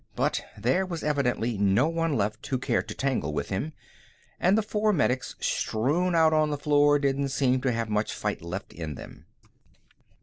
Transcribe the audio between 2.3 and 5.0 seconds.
who cared to tangle with him, and the four